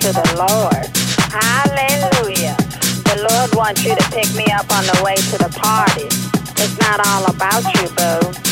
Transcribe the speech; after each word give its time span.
to 0.00 0.12
the 0.12 0.28
Lord. 0.38 0.86
Hallelujah. 1.32 2.56
The 3.04 3.26
Lord 3.30 3.54
wants 3.54 3.84
you 3.84 3.94
to 3.96 4.04
pick 4.10 4.32
me 4.34 4.46
up 4.52 4.70
on 4.70 4.84
the 4.86 5.02
way 5.04 5.16
to 5.16 5.38
the 5.38 5.50
party. 5.58 6.06
It's 6.62 6.78
not 6.78 7.06
all 7.06 7.24
about 7.26 7.64
you, 7.74 7.88
boo. 7.96 8.48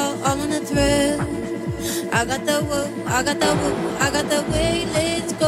all 0.00 0.40
on 0.42 0.52
a 0.52 0.60
thrill. 0.60 1.20
I 2.12 2.24
got 2.24 2.44
the 2.46 2.56
woo, 2.68 2.86
I 3.06 3.22
got 3.22 3.38
the 3.40 3.50
woo, 3.60 3.74
I 4.04 4.10
got 4.10 4.26
the 4.32 4.40
way. 4.52 4.86
Let's 4.94 5.32
go. 5.34 5.39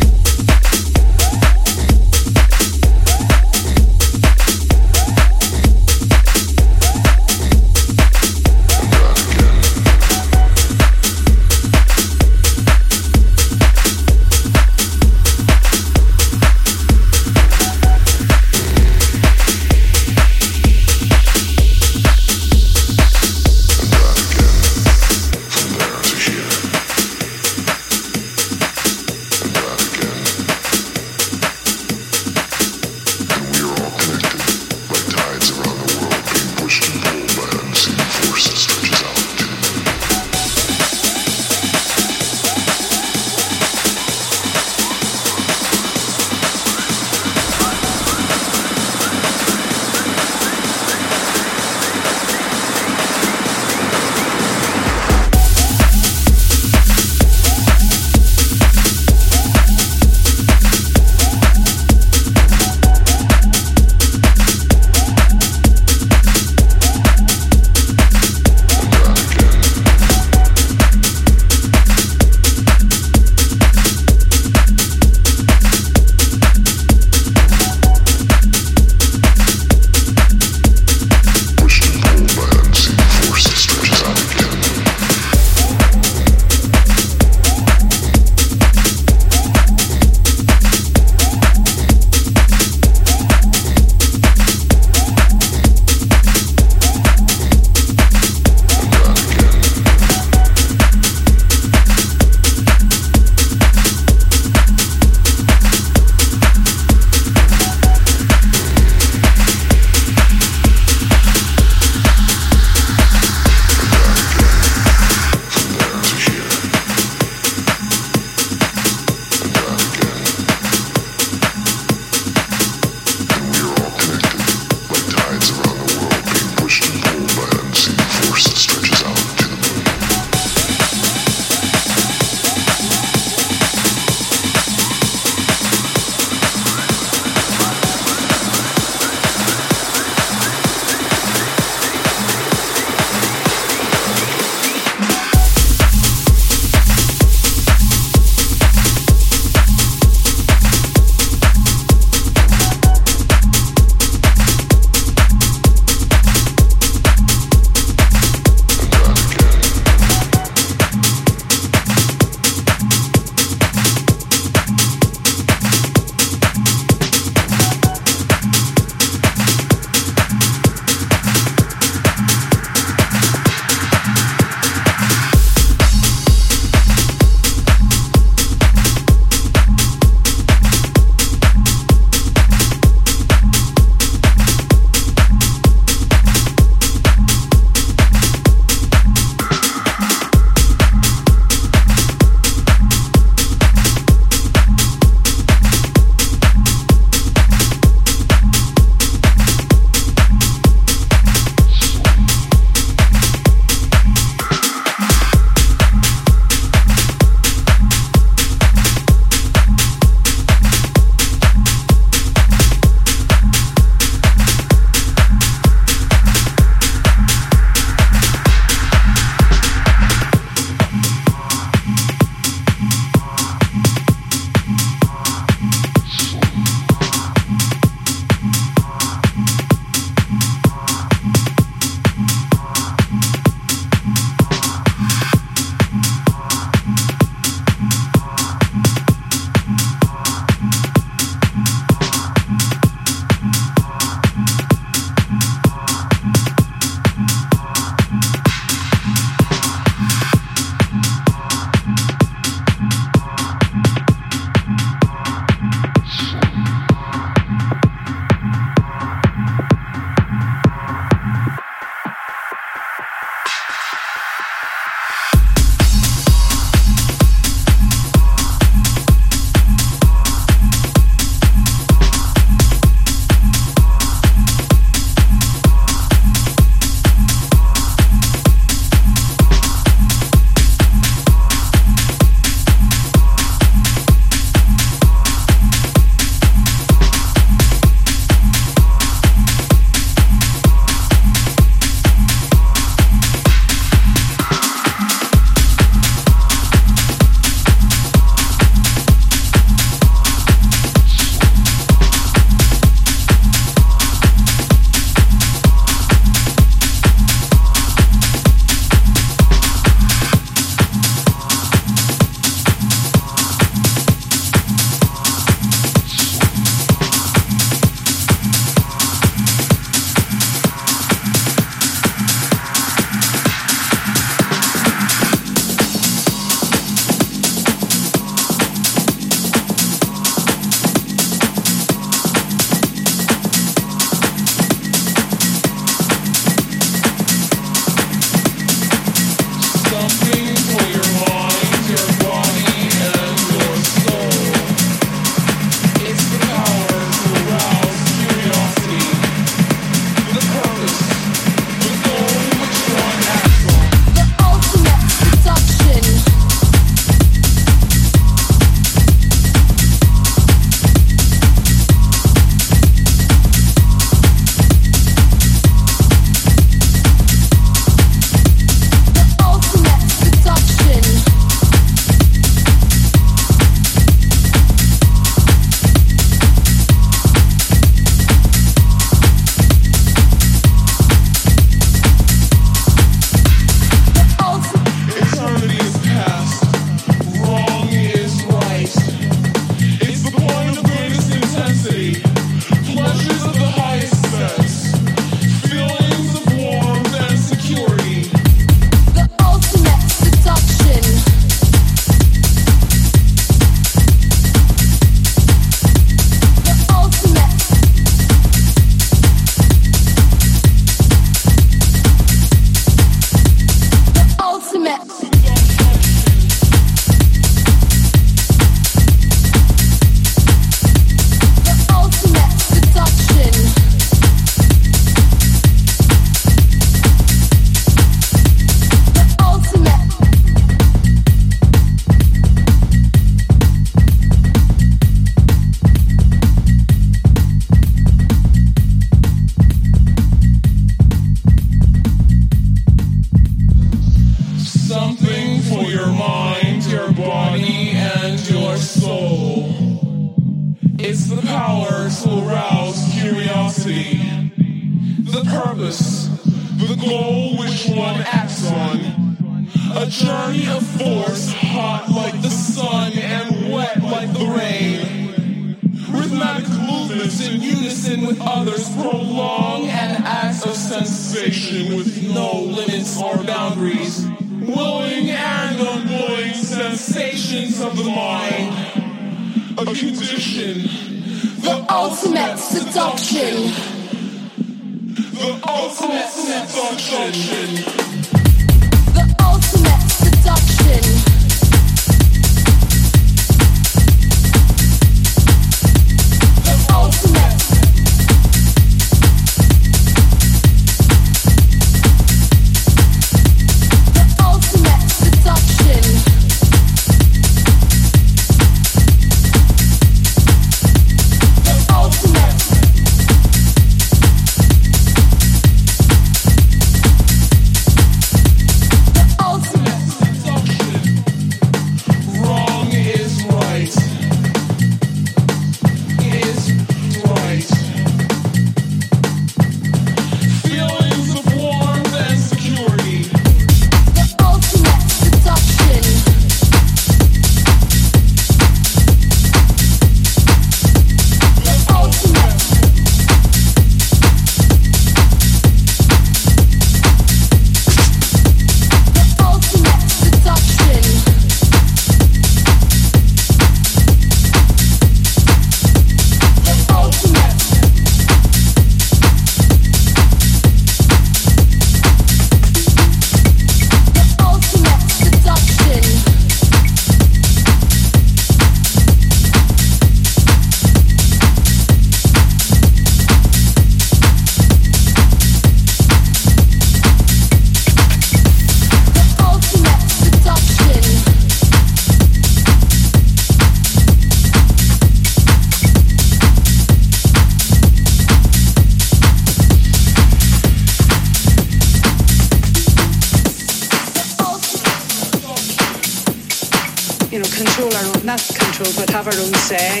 You 597.36 597.42
know, 597.42 597.48
control 597.50 597.94
our 597.94 598.04
own, 598.06 598.24
not 598.24 598.40
control, 598.40 598.90
but 598.96 599.10
have 599.10 599.26
our 599.26 599.34
own 599.34 599.52
say. 599.68 600.00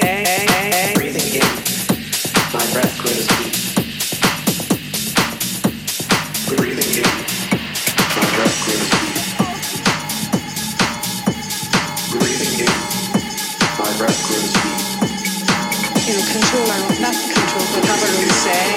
Breathing 0.94 1.34
in, 1.34 1.42
my 2.54 2.64
breath 2.72 2.96
grows 2.96 3.26
deep. 3.36 3.52
Breathing 6.56 6.96
in, 6.96 7.04
my 8.16 8.24
breath 8.36 8.56
grows 8.64 8.88
deep. 8.88 9.20
Breathing 12.16 12.56
in, 12.64 12.72
my 13.76 13.90
breath 13.98 14.20
grows 14.28 14.52
deep. 14.56 14.80
You 16.08 16.12
know, 16.16 16.24
control 16.32 16.66
our 16.72 16.80
own, 16.88 16.96
not 17.02 17.12
control, 17.12 17.66
but 17.74 17.84
have 17.84 18.00
our 18.00 18.12
own 18.16 18.30
say. 18.32 18.75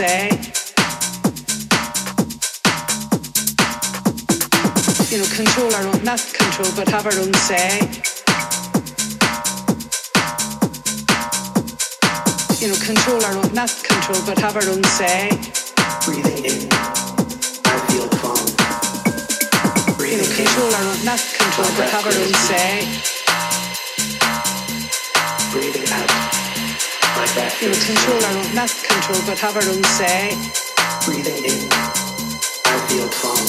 Say. 0.00 0.30
You 5.10 5.18
know, 5.18 5.28
control 5.28 5.74
our 5.76 5.86
own, 5.92 6.02
not 6.04 6.20
control, 6.40 6.72
but 6.74 6.88
have 6.88 7.04
our 7.04 7.18
own 7.20 7.34
say. 7.34 7.84
You 12.60 12.68
know, 12.68 12.78
control 12.80 13.20
our 13.26 13.36
own, 13.44 13.52
not 13.52 13.68
control, 13.84 14.22
but 14.24 14.38
have 14.38 14.56
our 14.56 14.68
own 14.72 14.82
say. 14.84 15.28
Breathing 16.06 16.44
in, 16.48 16.68
I 17.68 17.76
feel 17.88 18.08
calm. 18.20 18.40
You 20.08 20.16
know, 20.16 20.32
Breathing 20.32 20.32
control 20.32 20.72
our 20.78 20.86
own, 20.92 21.04
not 21.04 21.20
control, 21.36 21.70
but 21.76 21.88
have 21.92 22.06
our 22.08 22.16
own 22.22 22.34
say. 22.48 22.88
breathing 25.52 25.92
out. 25.92 26.19
You 27.30 27.68
know, 27.68 27.78
control 27.78 28.24
our 28.24 28.38
own, 28.38 28.54
not 28.56 28.70
control, 28.70 29.22
but 29.24 29.38
have 29.38 29.54
our 29.54 29.62
own 29.62 29.84
say. 29.84 30.34
Breathing 31.06 31.44
in, 31.44 31.68
I 32.66 32.74
feel 32.90 33.06
calm. 33.06 33.46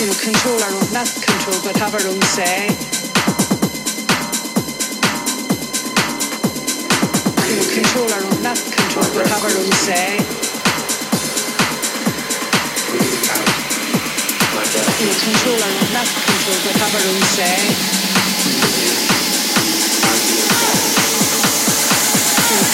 You 0.00 0.06
know, 0.10 0.18
control 0.18 0.58
our 0.58 0.74
own, 0.74 0.92
not 0.92 1.06
control, 1.06 1.60
but 1.62 1.76
have 1.78 1.94
our 1.94 2.02
own 2.02 2.20
say. 2.22 2.74
You 7.46 7.54
know, 7.54 7.70
control 7.70 8.08
controllano, 8.10 8.42
not 8.42 8.58
control, 8.58 9.06
but 9.14 9.26
have 9.28 9.44
our 9.44 9.54
own 9.54 9.72
say. 9.86 10.18
You 14.98 15.06
know, 15.06 15.14
controllano, 15.22 15.82
not 15.94 16.08
control, 16.26 16.58
but 16.66 16.74
have 16.82 16.94
our 16.98 17.06
own 17.14 17.22
say. 17.38 17.97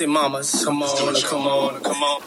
sexy 0.00 0.06
mamas. 0.06 0.64
Come 0.64 0.82
on, 0.82 1.14
come 1.22 1.46
on, 1.46 1.80
come 1.82 2.02
on. 2.02 2.22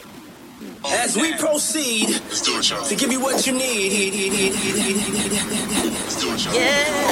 As 0.86 1.16
we 1.16 1.34
proceed 1.34 2.08
to 2.08 2.96
give 2.96 3.12
you 3.12 3.20
what 3.20 3.48
you 3.48 3.54
need. 3.54 4.54
Yeah. 6.54 7.03